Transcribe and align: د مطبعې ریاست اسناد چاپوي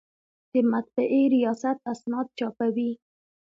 د 0.51 0.53
مطبعې 0.71 1.21
ریاست 1.33 1.77
اسناد 1.93 2.27
چاپوي 2.37 2.91